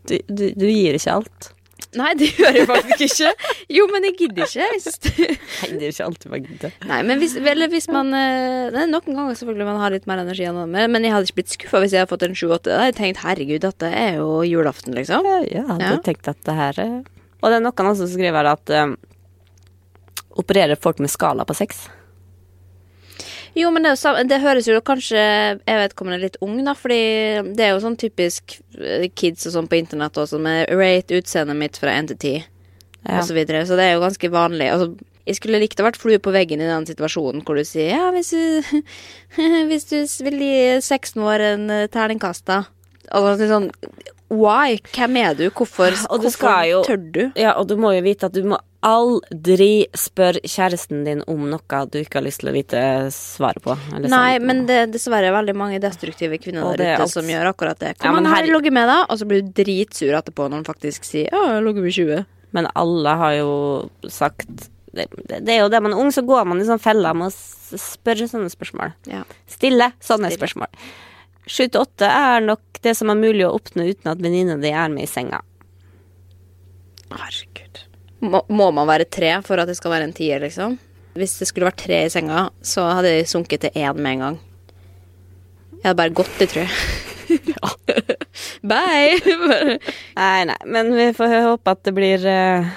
[0.09, 1.53] du, du, du gir ikke alt.
[1.97, 3.29] Nei, det gjør jeg faktisk ikke.
[3.73, 4.65] Jo, men jeg gidder ikke.
[4.75, 5.27] Jeg synes det...
[5.63, 6.73] Nei, det er ikke alltid man gidder.
[6.91, 10.21] Nei, men hvis, vel, hvis man eh, er Noen ganger selvfølgelig man har litt mer
[10.21, 12.59] energi enn andre, men jeg hadde ikke blitt skuffa hvis jeg hadde fått en 7-8.
[12.67, 15.25] Da hadde jeg tenkt herregud, dette er jo julaften, liksom.
[15.31, 15.97] Ja, jeg hadde Ja.
[16.11, 16.93] tenkt at det her er
[17.39, 18.97] Og det er noen som skriver at um,
[20.39, 21.87] Opererer folk med skala på sex?
[23.57, 26.99] Jo, men det, er det høres jo kanskje Jeg vet kommer litt ung, da, fordi
[27.57, 31.57] det er jo sånn typisk eh, kids og sånn på internett også, med rate utseendet
[31.57, 32.47] mitt fra 1 til 10,
[32.99, 33.17] Ja.
[33.17, 33.63] og så videre.
[33.65, 34.69] Så det er jo ganske vanlig.
[34.73, 34.93] Altså,
[35.25, 38.07] jeg skulle likt å vært flue på veggen i den situasjonen hvor du sier ja,
[38.15, 38.79] hvis du,
[39.69, 42.63] hvis du vil gi sexen vår en eh, terningkast, da.
[43.09, 43.69] Altså, er sånn
[44.29, 44.77] Why?
[44.93, 45.49] Hvem er du?
[45.49, 47.31] Hvorfor, Og du hvorfor jo- tør du?
[47.35, 51.79] Ja, og du må jo vite at du må aldri spørre kjæresten din om noe
[51.91, 53.75] du ikke har lyst til å vite svaret på.
[53.95, 54.45] eller Nei, sånn.
[54.45, 57.79] men det er dessverre veldig mange destruktive kvinner der er ute alt- som gjør akkurat
[57.79, 57.95] det.
[58.03, 59.05] Ja, Hvor her, herre- ligget med, da?
[59.09, 62.25] Og så blir du dritsur etterpå når han faktisk sier ja, jeg ligger med 20.
[62.53, 66.45] Men alle har jo sagt det, det er jo det man er ung, så går
[66.47, 68.93] man i sånn fella med å spørre sånne spørsmål.
[69.05, 69.23] Ja.
[69.47, 70.39] Stille sånne Stille.
[70.47, 70.67] spørsmål.
[71.49, 74.69] Sju til åtte er nok det som er mulig å oppnå uten at venninna di
[74.69, 75.41] er med i senga.
[77.09, 77.81] Herregud.
[78.21, 80.77] Må, må man være tre for at det skal være en tier, liksom?
[81.17, 84.25] Hvis det skulle vært tre i senga, så hadde jeg sunket til én med en
[84.25, 84.39] gang.
[85.79, 86.73] Jeg hadde bare gått, det, tror jeg.
[88.71, 89.19] Bye!
[90.17, 92.71] Nei, nei, men vi får håpe at det blir uh,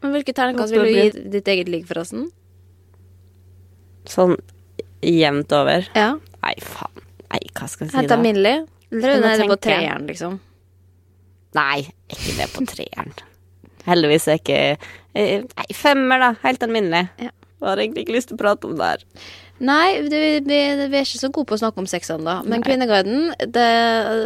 [0.00, 2.30] Men Hvilke terningkast vil du gi ditt eget ligg, forresten?
[4.08, 4.36] sånn
[5.04, 5.88] jevnt over.
[5.96, 6.14] Ja.
[6.44, 6.93] Nei, faen.
[7.34, 8.18] Nei, hva skal jeg si Helt da?
[8.18, 8.56] alminnelig?
[8.94, 10.34] Eller hun er det på treeren, liksom?
[11.58, 13.10] Nei, ikke det på treeren.
[13.88, 14.58] Heldigvis er ikke
[15.18, 16.30] eh, Nei, femmer, da.
[16.44, 17.08] Helt alminnelig.
[17.20, 17.32] Ja.
[17.64, 19.04] Har egentlig ikke lyst til å prate om det her.
[19.64, 20.58] Nei, vi, vi,
[20.90, 22.40] vi er ikke så gode på å snakke om sex ennå.
[22.50, 23.68] Men Kvinneguiden, det,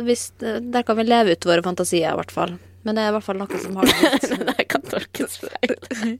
[0.06, 2.56] hvis, der kan vi leve ut våre fantasier, i hvert fall.
[2.86, 4.46] Men det er i hvert fall noe som har det godt.
[4.52, 5.72] det kan tolkes feil.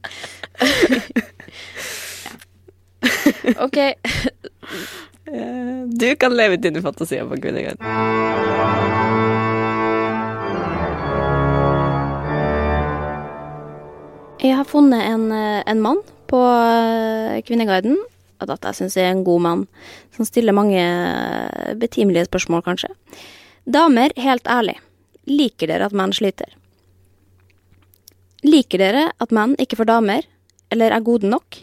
[3.59, 3.77] Ok,
[5.29, 7.85] Du kan leve dine fantasier på Kvinneguiden.
[14.39, 17.97] jeg har funnet en, eh, en mann på eh, Kvinneguiden.
[18.39, 19.65] Og dette syns jeg er en god mann,
[20.15, 22.89] som stiller mange eh, betimelige spørsmål, kanskje.
[23.67, 24.77] Damer, helt ærlig,
[25.27, 26.53] liker dere at menn sliter?
[28.47, 30.23] Liker dere at menn ikke får damer,
[30.71, 31.59] eller er gode nok?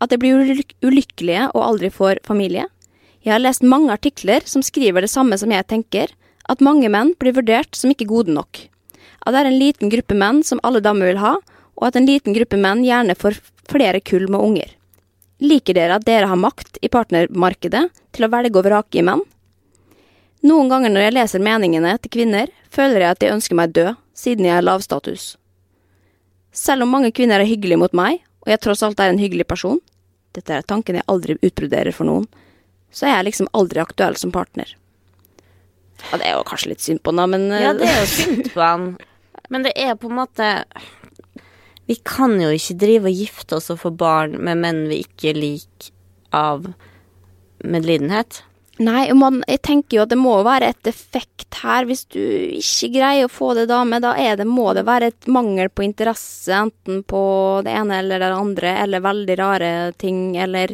[0.00, 2.68] At de blir ulyk- ulykkelige og aldri får familie?
[3.20, 6.12] Jeg har lest mange artikler som skriver det samme som jeg tenker,
[6.48, 8.66] at mange menn blir vurdert som ikke gode nok.
[9.26, 11.34] At det er en liten gruppe menn som alle damer vil ha,
[11.76, 13.38] og at en liten gruppe menn gjerne får
[13.70, 14.72] flere kull med unger.
[15.40, 17.84] Liker dere at dere har makt i partnermarkedet
[18.16, 19.22] til å velge og vrake i menn?
[20.44, 23.96] Noen ganger når jeg leser meningene til kvinner, føler jeg at de ønsker meg død,
[24.16, 25.34] siden jeg er lavstatus.
[26.56, 29.46] Selv om mange kvinner er hyggelige mot meg, og jeg tross alt er en hyggelig
[29.48, 29.80] person,
[30.32, 32.24] dette er tanken jeg aldri utbroderer for noen,
[32.90, 34.74] så er jeg liksom aldri aktuell som partner.
[36.10, 38.10] Ja, det er jo kanskje litt synd på han, men Ja, det er eh, jo
[38.10, 38.90] synd på han.
[39.50, 40.50] Men det er på en måte
[41.90, 45.34] Vi kan jo ikke drive og gifte oss og få barn med menn vi ikke
[45.34, 45.90] liker
[46.30, 46.68] av
[47.66, 48.44] medlidenhet.
[48.80, 51.84] Nei, man, jeg tenker jo at det må være et defekt her.
[51.88, 55.28] Hvis du ikke greier å få det dame, da er det, må det være et
[55.28, 57.22] mangel på interesse, enten på
[57.66, 60.72] det ene eller det andre, eller veldig rare ting, eller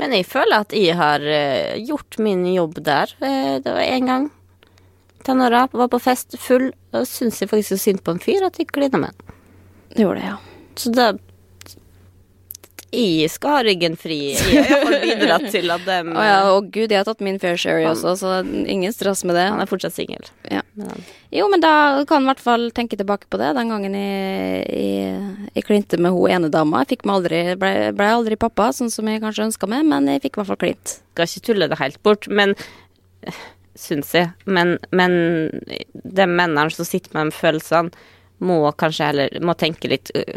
[0.00, 3.12] Men jeg føler at jeg har eh, gjort min jobb der.
[3.20, 4.30] Eh, det var én gang.
[5.22, 8.58] Tenåra var på fest full, Da syns jeg faktisk så synd på en fyr at
[8.58, 9.36] jeg klina med han.
[9.92, 10.36] Det gjorde det, ja.
[10.76, 11.12] Så da
[12.92, 14.18] Jeg skal ha ryggen fri.
[14.36, 17.56] Jeg har bidratt til at dem Å ja, og gud, jeg har tatt min fair
[17.60, 19.46] share også, så ingen stress med det.
[19.48, 20.28] Han er fortsatt singel.
[20.52, 20.60] Ja.
[21.32, 21.72] Jo, men da
[22.08, 23.54] kan jeg i hvert fall tenke tilbake på det.
[23.56, 26.84] Den gangen jeg, jeg, jeg klinte med hun ene dama.
[26.84, 30.36] Jeg aldri, ble, ble aldri pappa, sånn som jeg kanskje ønska meg, men jeg fikk
[30.36, 30.96] i hvert fall klint.
[31.16, 32.56] skal ikke tulle det helt bort, men
[33.78, 34.28] Syns jeg.
[34.44, 35.14] Men, men
[35.92, 38.08] de mennene som sitter med de følelsene,
[38.42, 40.34] må kanskje heller må tenke litt hvordan,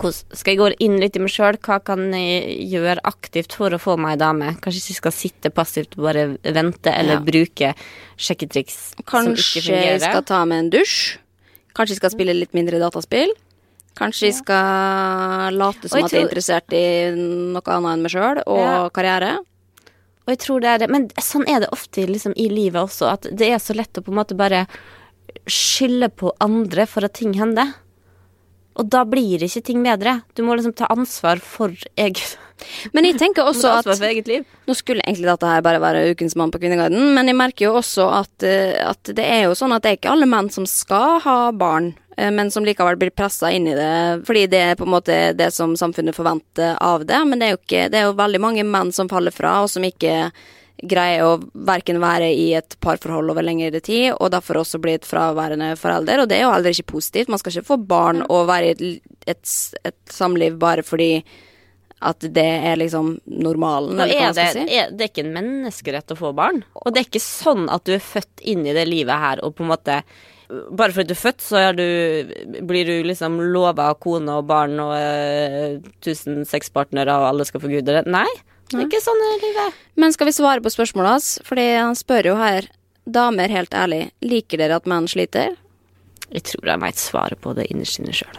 [0.00, 1.58] Skal jeg gå inn litt i meg sjøl?
[1.60, 4.54] Hva kan jeg gjøre aktivt for å få meg ei dame?
[4.62, 7.20] Kanskje ikke skal sitte passivt og bare vente, eller Ja.
[7.20, 7.74] bruke
[8.16, 9.98] sjekketriks som ikke fungerer.
[9.98, 11.18] Kanskje skal ta med en dusj.
[11.74, 13.30] Kanskje skal spille litt mindre dataspill.
[13.96, 18.10] Kanskje jeg skal late som jeg at jeg er interessert i noe annet enn meg
[18.12, 18.88] sjøl og Ja.
[18.90, 19.38] karriere.
[20.26, 23.12] Og jeg tror det er det, men sånn er det ofte liksom, i livet også,
[23.12, 24.66] at det er så lett å på en måte bare
[25.46, 27.74] skylde på andre for at ting hender.
[28.78, 30.20] Og da blir ikke ting bedre.
[30.36, 32.36] Du må liksom ta ansvar for eget
[32.92, 34.44] Men jeg tenker også at for eget liv.
[34.68, 37.78] Nå skulle egentlig dette her bare være ukens mann på Kvinneguiden, men jeg merker jo
[37.80, 40.68] også at, eh, at det er jo sånn at det er ikke alle menn som
[40.68, 43.90] skal ha barn, eh, men som likevel blir pressa inn i det
[44.28, 47.24] fordi det er på en måte det som samfunnet forventer av det.
[47.26, 49.72] Men det er jo ikke Det er jo veldig mange menn som faller fra, og
[49.72, 50.28] som ikke
[50.88, 51.34] greier å
[51.66, 56.22] verken være i et parforhold over lengre tid, og derfor også bli et fraværende forelder,
[56.22, 57.30] og det er jo heller ikke positivt.
[57.32, 59.54] Man skal ikke få barn og være i et, et,
[59.92, 61.12] et samliv bare fordi
[62.00, 64.62] at det er liksom normalen, er det, si.
[64.72, 66.62] er, det er ikke en menneskerett å få barn.
[66.80, 69.58] Og det er ikke sånn at du er født inn i det livet her og
[69.58, 70.00] på en måte
[70.50, 71.84] bare fordi du er født, så er du,
[72.66, 77.70] blir du liksom lova kone og barn og uh, tusen sexpartnere, og alle skal få
[77.70, 78.02] gude det.
[78.10, 78.26] Nei,
[78.70, 79.78] det er ikke sånn er livet.
[80.00, 81.30] Men skal vi svare på spørsmålet hans?
[81.46, 82.68] Fordi han spør jo her
[83.10, 85.56] Damer, helt ærlig, liker dere at menn sliter?
[86.30, 88.36] Jeg tror jeg veit svaret på det innerst inne sjøl.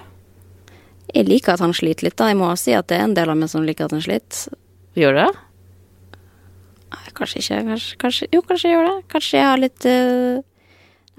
[1.12, 2.30] Jeg liker at han sliter litt, da.
[2.32, 4.54] Jeg må si at det er en del av meg som liker at han sliter.
[4.96, 5.32] Gjør du det?
[7.18, 7.58] Kanskje ikke.
[7.68, 8.96] Kanskje, kanskje, jo, kanskje jeg gjør det.
[9.12, 10.40] Kanskje jeg har litt uh...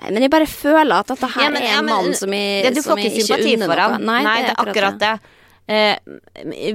[0.03, 2.17] Nei, men jeg bare føler at dette her Ja, men- er ja, en men- mann
[2.17, 3.77] som jeg, ja, Du får ikke sympati for noe.
[3.83, 4.03] ham.
[4.09, 5.13] Nei, Nei, det er akkurat det.
[5.21, 5.39] det.
[5.73, 5.97] Eh,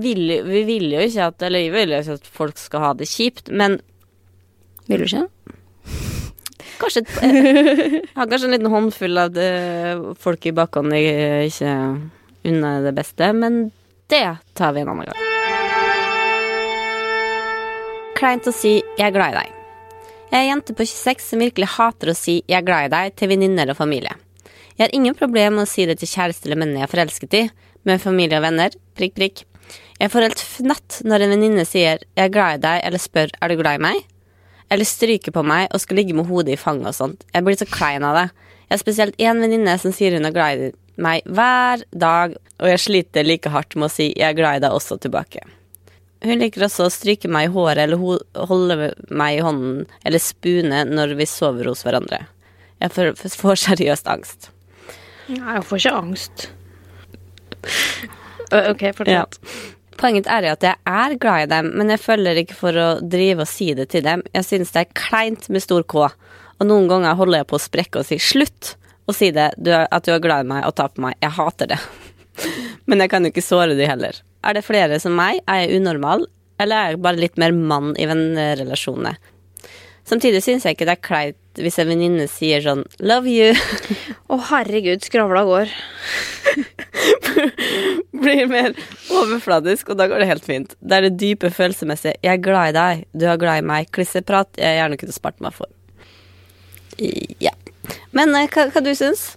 [0.01, 2.91] vil, vi vil jo ikke at Eller vi vil jo ikke at folk skal ha
[2.97, 3.75] det kjipt, men
[4.87, 5.25] Vil du ikke?
[6.81, 9.49] kanskje et- eh, har kanskje en liten håndfull av det,
[10.21, 11.71] folk i bakhånd jeg ikke
[12.47, 13.71] unner det beste, men
[14.09, 14.23] det
[14.55, 15.23] tar vi en annen gang.
[18.17, 19.53] Kleint å si 'jeg er glad i deg'.
[20.31, 22.93] Jeg er en jente på 26 som virkelig hater å si 'jeg er glad i
[22.95, 24.13] deg' til venninner og familie.
[24.77, 27.33] Jeg har ingen problem med å si det til kjæreste eller menn jeg er forelsket
[27.33, 27.49] i,
[27.87, 29.43] med familie og venner, prikk, prikk.
[29.97, 33.29] Jeg får helt fnatt når en venninne sier 'jeg er glad i deg' eller spør
[33.41, 34.03] 'er du glad i meg'?
[34.69, 37.23] Eller stryker på meg og skal ligge med hodet i fanget og sånt.
[37.33, 38.31] Jeg blir så klein av det.
[38.69, 42.67] Jeg har spesielt én venninne som sier hun er glad i meg hver dag, og
[42.67, 45.39] jeg sliter like hardt med å si 'jeg er glad i deg' også tilbake.
[46.23, 47.97] Hun liker også å stryke meg i håret eller
[48.49, 52.25] holde meg i hånden eller spune når vi sover hos hverandre.
[52.81, 54.49] Jeg får, får seriøst angst.
[55.29, 56.49] Nei, jeg får ikke angst.
[58.51, 59.39] Ok, fortsett.
[59.97, 62.87] Poenget er jo at jeg er glad i dem, men jeg følger ikke for å
[63.01, 64.21] drive og si det til dem.
[64.35, 66.09] Jeg synes det er kleint med stor K,
[66.57, 68.75] og noen ganger holder jeg på å sprekke og si slutt
[69.07, 71.15] og si det, du, at du er glad i meg og tar på meg.
[71.23, 71.79] Jeg hater det.
[72.89, 74.19] men jeg kan jo ikke såre de heller.
[74.45, 75.39] Er det flere som meg?
[75.47, 76.27] Er jeg unormal?
[76.61, 79.15] Eller er jeg bare litt mer mann i vennerelasjonene?
[80.07, 83.57] Samtidig syns jeg ikke det er kleint hvis en venninne sier sånn 'love you',
[84.31, 85.73] Å, herregud, skravla går.
[88.23, 88.73] blir mer
[89.13, 90.75] overfladisk, og da går det helt fint.
[90.79, 93.91] Det er det dype følelsesmessige 'jeg er glad i deg', 'du er glad i meg',
[93.91, 95.69] klisseprat jeg gjerne kunne spart meg for.
[96.97, 97.53] Ja.
[98.11, 99.35] Men eh, hva, hva du syns?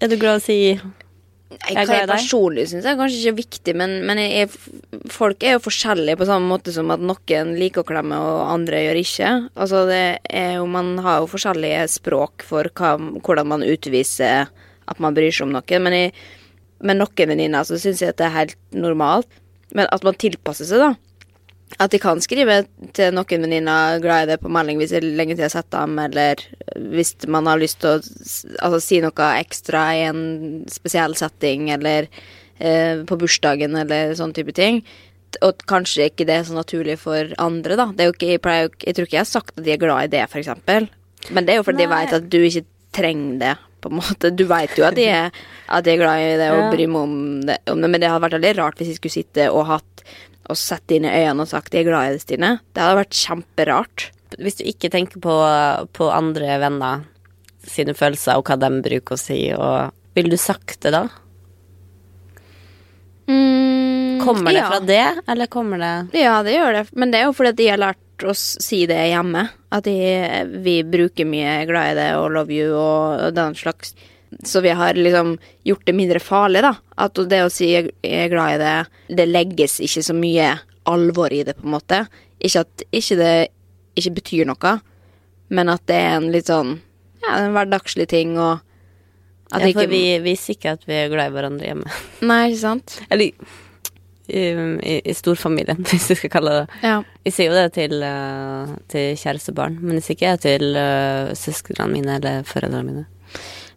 [0.00, 3.40] Er du glad i å si Jeg er hva jeg personlig syns er kanskje ikke
[3.42, 4.48] viktig, men, men jeg,
[5.12, 8.80] folk er jo forskjellige på samme måte som at noen liker å klemme og andre
[8.86, 9.32] gjør ikke.
[9.54, 10.02] Altså det
[10.56, 14.48] jo, Man har jo forskjellige språk for hva, hvordan man utviser
[14.88, 15.84] at man bryr seg om noen.
[15.84, 16.14] Men jeg,
[16.82, 19.30] med noen venninner så syns jeg at det er helt normalt.
[19.72, 20.92] Men at man tilpasser seg, da.
[21.80, 22.58] At de kan skrive
[22.92, 25.62] til noen venninner 'glad i det' på melding hvis det er lenge til jeg har
[25.62, 26.42] sett dem, eller
[26.76, 28.00] hvis man har lyst til å
[28.60, 30.22] altså, si noe ekstra i en
[30.68, 32.10] spesiell setting, eller
[32.60, 34.82] eh, på bursdagen, eller sånn type ting.
[35.40, 37.88] Og kanskje ikke det er så naturlig for andre, da.
[38.10, 40.26] Ikke, jeg, pleier, jeg tror ikke jeg har sagt at de er glad i det,
[40.28, 40.90] eksempel.
[41.30, 42.04] Men det er jo fordi jeg Nei.
[42.04, 44.32] vet at du ikke trenger det, på en måte.
[44.34, 45.30] Du vet jo at de er,
[45.68, 47.16] at de er glad i det og bryr meg om
[47.48, 50.04] det, om det, men det hadde vært veldig rart hvis jeg skulle sitte og hatt
[50.50, 52.58] og sett inn i øynene og sagt 'jeg er glad i deg, Stine'.
[52.74, 54.10] Det hadde vært kjemperart.
[54.42, 55.34] Hvis du ikke tenker på,
[55.92, 57.04] på andre venner
[57.62, 61.06] sine følelser og hva de bruker å si, og Ville du sagt det da?
[64.22, 64.68] Kommer det ja.
[64.68, 66.82] fra det, eller kommer det Ja, det gjør det.
[66.92, 69.46] Men det er jo fordi at de har lært oss si det hjemme.
[69.72, 69.96] At de,
[70.64, 73.94] vi bruker mye 'glad i det' og 'love you' og, og den slags.
[74.44, 76.74] Så vi har liksom gjort det mindre farlig, da.
[76.96, 81.32] At det å si 'jeg er glad i det', det legges ikke så mye alvor
[81.32, 82.06] i det, på en måte.
[82.40, 83.48] Ikke at ikke det
[83.96, 84.80] ikke betyr noe,
[85.50, 86.80] men at det er en litt sånn
[87.22, 88.60] ja, en hverdagslig ting, og
[89.52, 91.92] at Ja, for ikke vi viser ikke at vi er glad i hverandre hjemme.
[92.24, 92.96] Nei, ikke sant?
[93.12, 93.32] Eller
[94.32, 96.78] i, i, storfamilien, hvis vi skal kalle det det.
[96.88, 97.00] Ja.
[97.26, 97.98] Jeg sier jo det til,
[99.20, 103.04] kjæreste til barn, men jeg sier ikke det til uh, søsknene mine eller foreldrene mine.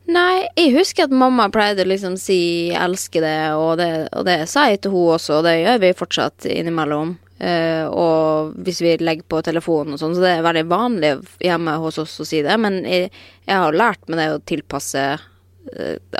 [0.05, 4.43] Nei, jeg husker at mamma pleide å liksom si elsker det', og det, og det
[4.49, 7.15] sa jeg til hun også, og det gjør vi fortsatt innimellom.
[7.35, 11.09] Uh, og hvis vi legger på telefonen og sånn, så det er veldig vanlig
[11.43, 12.55] hjemme hos oss å si det.
[12.61, 13.09] Men jeg,
[13.43, 15.25] jeg har lært meg det å tilpasse eh,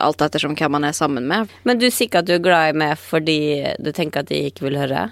[0.02, 1.52] alt ettersom hvem man er sammen med.
[1.64, 3.38] Men du sier ikke at du er glad i meg fordi
[3.80, 5.12] du tenker at de ikke vil høre?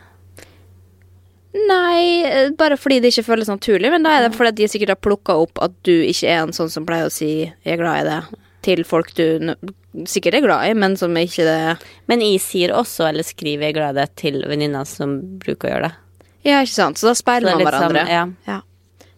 [1.54, 4.96] Nei, eh, bare fordi det ikke føles naturlig, men da er det fordi de sikkert
[4.96, 7.78] har plukka opp at du ikke er en sånn som pleier å si 'jeg er
[7.78, 9.54] glad i det' til folk du
[10.08, 13.76] sikkert er glad i, men som ikke det Men jeg sier også, eller skriver jeg
[13.76, 15.94] er glad i det til venninna som bruker å gjøre det.
[16.44, 16.98] Ja, ikke sant?
[16.98, 18.06] Så da speiler er man hverandre.
[18.08, 18.28] Sammen, ja.
[18.48, 18.62] Ja.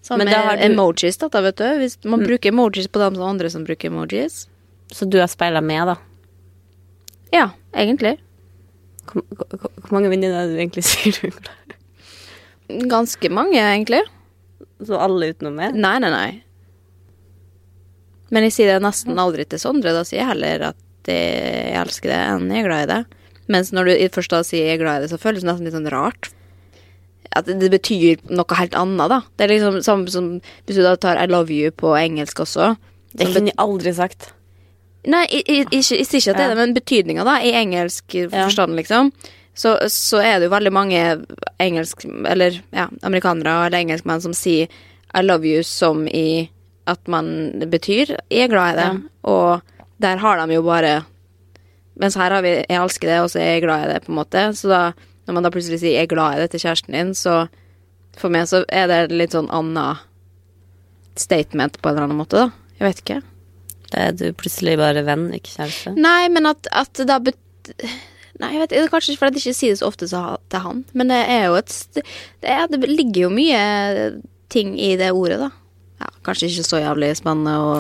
[0.04, 1.64] Samme Men da har med du- emojis, da, vet du.
[1.64, 4.48] Hvis man bruker emojis på dem som andre som bruker emojis.
[4.94, 5.96] Så du har speila med, da.
[7.34, 8.16] Ja, egentlig.
[9.10, 11.78] Hvor, hvor, hvor mange venninner er det du egentlig sier du glad?
[12.90, 14.02] Ganske mange, egentlig.
[14.86, 15.76] Så alle utenom meg?
[15.78, 16.30] Nei, nei, nei.
[18.34, 19.94] Men jeg sier det nesten aldri til Sondre.
[19.96, 23.02] Da sier jeg heller at jeg elsker det, enn jeg er glad i det.
[23.54, 25.70] Mens når du først da sier jeg er glad i det, så føles det nesten
[25.70, 26.32] litt sånn rart.
[27.36, 29.22] At det, betyr noe helt annet, da.
[29.36, 30.32] Det er liksom samme som
[30.66, 32.74] hvis du da tar I love you på engelsk også.
[33.16, 34.32] Det kunne jeg aldri sagt.
[35.12, 39.12] Nei, jeg, sier ikke at det er det, men betydninga, da, i engelsk forstand, liksom,
[39.56, 41.02] så, så er det jo veldig mange
[41.62, 44.72] engelsk, eller ja, amerikanere eller engelskmenn som sier
[45.16, 46.50] I love you som i
[46.90, 47.28] at man
[47.72, 48.90] betyr jeg er glad i det,
[49.32, 49.62] og
[50.04, 51.04] der har de jo bare
[51.96, 54.12] Mens her har vi jeg elsker det, og så er jeg glad i det, på
[54.12, 54.42] en måte.
[54.60, 54.80] Så da,
[55.30, 57.46] når man da plutselig sier jeg er glad i det til kjæresten din, så
[58.20, 59.86] for meg så er det litt sånn anna
[61.16, 62.76] statement på en eller annen måte, da.
[62.76, 63.22] Jeg vet ikke.
[63.92, 65.96] Det er du plutselig bare venn, ikke kjæreste.
[66.00, 67.40] Nei, men at, at da bet...
[68.36, 70.64] Nei, jeg vet det er Kanskje fordi jeg ikke sier det så ofte så, til
[70.66, 70.82] han.
[70.98, 72.04] Men det er jo et det,
[72.42, 73.62] er, det ligger jo mye
[74.52, 75.52] ting i det ordet, da.
[76.04, 77.76] Ja, kanskje ikke så jævlig spennende å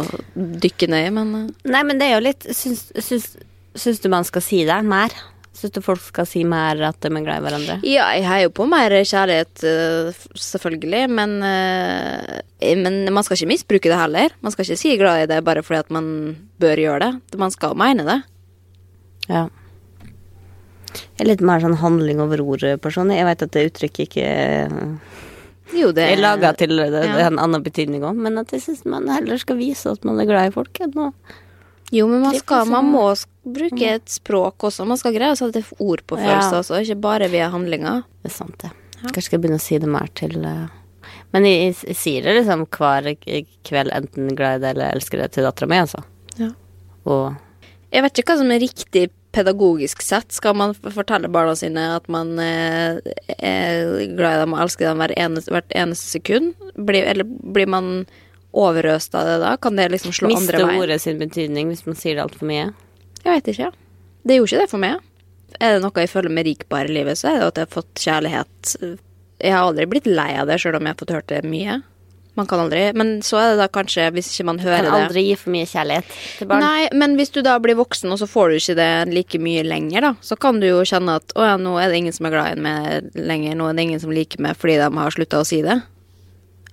[0.63, 3.33] dykke ned i, men eh, Nei, men det er jo litt Syns, syns,
[3.75, 5.11] syns du man skal si det mer?
[5.55, 7.75] Syns du folk skal si mer at de er glad i hverandre?
[7.87, 12.41] Ja, jeg heier jo på mer kjærlighet, eh, selvfølgelig, men eh,
[12.75, 14.35] Men man skal ikke misbruke det heller.
[14.41, 16.07] Man skal ikke si glad i det bare fordi at man
[16.59, 17.37] bør gjøre det.
[17.39, 18.17] Man skal mene det.
[19.29, 19.47] Ja.
[20.95, 23.13] Jeg er litt mer sånn handling over ord-person.
[23.15, 24.27] Jeg vet at det uttrykket ikke
[25.75, 27.29] Jo, det er laga til det, det ja.
[27.29, 30.27] en annen betydning òg, men at jeg syns man heller skal vise at man er
[30.29, 31.09] glad i folk enn å
[31.93, 33.03] Jo, men man, skal, sånn- man må
[33.45, 34.87] bruke et språk også.
[34.89, 36.25] Man skal greie å sette ord på Ja.
[36.25, 38.03] følelser også, ikke bare via handlinger.
[38.23, 38.71] Det er sant, det.
[39.05, 40.67] Kanskje skal jeg begynne å si det mer til uh...
[41.35, 43.11] Men jeg, jeg, jeg sier det liksom hver
[43.67, 46.01] kveld, enten glad i det eller elsker det, til dattera mi, altså.
[46.39, 46.49] Ja.
[47.05, 47.35] Og
[47.93, 50.31] Jeg vet ikke hva som er riktig pedagogisk sett.
[50.31, 52.97] Skal man fortelle barna sine at man eh,
[53.35, 56.53] er glad i dem og elsker dem hver eneste, hvert eneste sekund?
[56.79, 58.05] Blir, eller blir man
[58.55, 59.55] overøst av det da?
[59.61, 60.83] Kan det liksom slå Miste andre veien?
[60.85, 62.69] ordet sin betydning hvis man sier det altfor mye?
[63.23, 63.71] Jeg vet ikke.
[64.25, 65.01] Det gjorde ikke det for meg.
[65.59, 67.75] Er det noe jeg føler med rikbar i livet, så er det at jeg har
[67.75, 68.75] fått kjærlighet.
[69.39, 71.81] Jeg har aldri blitt lei av det, sjøl om jeg har fått hørt det mye.
[72.35, 75.05] Man kan aldri Men så er det da kanskje, hvis ikke man hører det Kan
[75.05, 76.09] aldri gi for mye kjærlighet
[76.41, 76.65] til barn.
[76.65, 79.63] Nei, men hvis du da blir voksen, og så får du ikke det like mye
[79.63, 82.27] lenger, da, så kan du jo kjenne at å ja, nå er det ingen som
[82.27, 85.15] er glad i meg lenger, nå er det ingen som liker meg fordi de har
[85.15, 85.79] slutta å si det.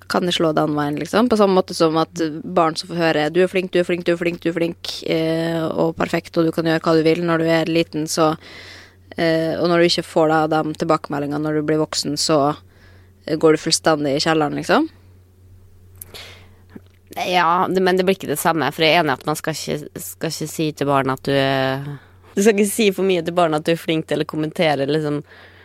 [0.09, 1.29] Kan det slå den veien, liksom?
[1.29, 4.05] På samme måte som at barn som får høre du er flink, du er flink,
[4.07, 7.03] du er flink, du er flink, eh, og perfekt, og du kan gjøre hva du
[7.07, 8.33] vil når du er liten, så
[9.17, 12.41] eh, Og når du ikke får da de tilbakemeldingene når du blir voksen, så
[13.27, 14.89] eh, går du fullstendig i kjelleren, liksom.
[17.29, 18.71] Ja, det, men det blir ikke det samme.
[18.73, 21.25] For jeg er enig i at man skal ikke, skal ikke si til barn at
[21.27, 21.85] du er
[22.33, 24.87] Du skal ikke si for mye til barn at du er flink til å kommentere
[24.89, 25.21] liksom,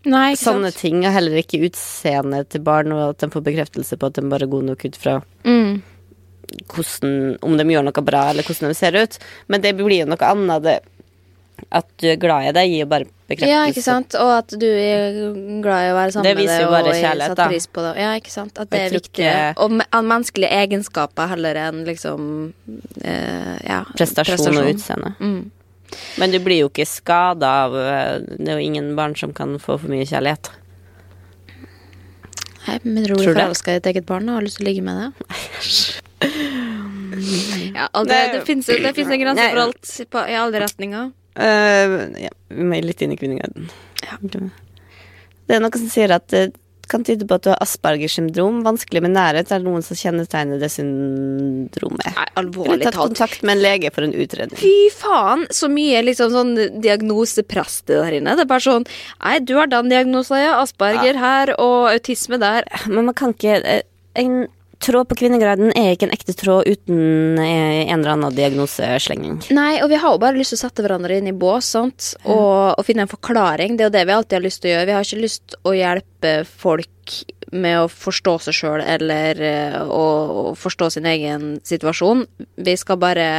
[0.08, 0.82] Nei, sånne sant?
[0.82, 1.02] ting.
[1.06, 4.48] Og heller ikke utseendet til barn, og at de får bekreftelse på at de bare
[4.48, 5.82] er gode nok ut fra Mm.
[6.72, 9.18] hvordan, om de gjør noe bra, eller hvordan de ser ut.
[9.52, 10.64] Men det blir jo noe annet.
[10.64, 10.78] Det,
[11.74, 13.50] at du er glad i det, gir jo bare bekreftelse.
[13.50, 14.14] Ja, ikke sant?
[14.22, 15.18] Og at du er
[15.66, 17.48] glad i å være sammen Det med viser det jo bare og kjærlighet, da.
[17.50, 17.94] pris på det.
[17.98, 18.60] Ja, ikke sant?
[18.62, 19.26] At det er tror viktig.
[19.26, 22.54] ikke- Og me- menneskelige egenskaper heller enn liksom
[23.04, 25.16] eh, ja, prestasjon, og utseende.
[25.20, 25.52] Mm.
[26.20, 29.56] Men du blir jo ikke skada av øh, Det er jo ingen barn som kan
[29.62, 30.52] få for mye kjærlighet.
[32.68, 33.32] Nei, men tror du det?
[33.32, 35.10] forelska i et eget barn og har lyst til å ligge med det?
[37.78, 41.12] ja, og det, finnes det fins en grense for alt på, i alle retninger.
[41.38, 43.70] Uh, ja, vi må litt inn i Kvinneguiden.
[45.48, 46.50] Det er noe som sier at det
[46.92, 48.62] kan tyde på at du har Asperger-syndrom.
[48.66, 52.06] Vanskelig med nærhet er det noen som kjennetegner det syndromet.
[52.08, 54.60] Nei, Eller alvorlig tatt Ta kontakt med en lege for en utredning.
[54.60, 58.38] Fy faen, så mye liksom sånn diagnoseprest der inne.
[58.38, 60.58] Det er bare sånn Nei, du har den diagnosen, ja.
[60.62, 62.68] Asperger her, og autisme der.
[62.88, 63.84] Men man kan ikke eh,
[64.18, 64.48] En
[64.84, 69.40] tråd på Kvinneguiden er ikke en ekte tråd uten eh, en eller annen diagnoseslenging.
[69.56, 72.14] Nei, og vi har jo bare lyst til å sette hverandre inn i bås, sant,
[72.26, 73.78] og, og finne en forklaring.
[73.78, 74.90] Det er jo det vi alltid har lyst til å gjøre.
[74.90, 77.16] Vi har ikke lyst til å hjelpe folk
[77.56, 80.04] med å forstå seg sjøl eller eh, å,
[80.52, 82.26] å forstå sin egen situasjon.
[82.60, 83.30] Vi skal bare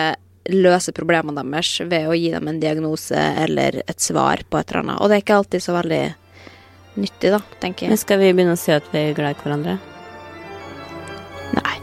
[0.48, 4.84] løse problemene deres ved å gi dem en diagnose eller et svar på et eller
[4.84, 5.02] annet.
[5.02, 6.02] Og det er ikke alltid så veldig
[6.98, 9.78] nyttig, da, tenker Men skal vi begynne å si at vi er glad i hverandre?
[11.52, 11.80] Nei.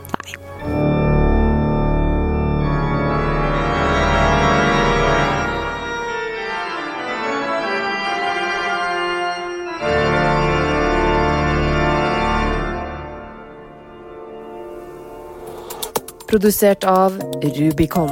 [16.28, 18.12] Produsert av Rubicon.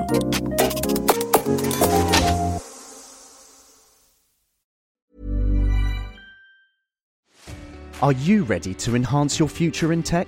[8.01, 10.27] Are you ready to enhance your future in tech?